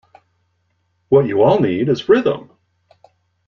What 1.09 1.27
you 1.27 1.43
all 1.43 1.59
need 1.59 1.87
is 1.87 2.09
rhythm! 2.09 2.49